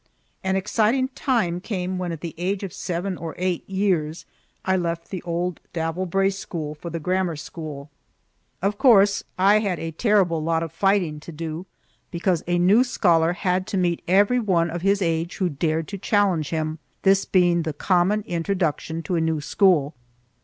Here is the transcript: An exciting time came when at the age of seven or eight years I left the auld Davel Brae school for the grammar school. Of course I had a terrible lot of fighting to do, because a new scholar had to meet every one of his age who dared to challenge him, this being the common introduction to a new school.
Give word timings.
An 0.43 0.55
exciting 0.55 1.09
time 1.09 1.61
came 1.61 1.99
when 1.99 2.11
at 2.11 2.21
the 2.21 2.33
age 2.39 2.63
of 2.63 2.73
seven 2.73 3.17
or 3.17 3.35
eight 3.37 3.69
years 3.69 4.25
I 4.65 4.75
left 4.75 5.11
the 5.11 5.21
auld 5.21 5.59
Davel 5.75 6.09
Brae 6.09 6.31
school 6.31 6.73
for 6.73 6.89
the 6.89 6.99
grammar 6.99 7.35
school. 7.35 7.91
Of 8.63 8.79
course 8.79 9.23
I 9.37 9.59
had 9.59 9.77
a 9.77 9.91
terrible 9.91 10.41
lot 10.41 10.63
of 10.63 10.71
fighting 10.71 11.19
to 11.19 11.31
do, 11.31 11.67
because 12.09 12.43
a 12.47 12.57
new 12.57 12.83
scholar 12.83 13.33
had 13.33 13.67
to 13.67 13.77
meet 13.77 14.01
every 14.07 14.39
one 14.39 14.71
of 14.71 14.81
his 14.81 15.03
age 15.03 15.37
who 15.37 15.49
dared 15.49 15.87
to 15.89 15.99
challenge 15.99 16.49
him, 16.49 16.79
this 17.03 17.23
being 17.25 17.61
the 17.61 17.71
common 17.71 18.23
introduction 18.23 19.03
to 19.03 19.17
a 19.17 19.21
new 19.21 19.39
school. 19.39 19.93